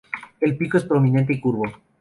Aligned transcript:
El 0.39 0.57
pico 0.57 0.79
es 0.79 0.83
prominente 0.83 1.33
y 1.33 1.39
curvo. 1.39 1.65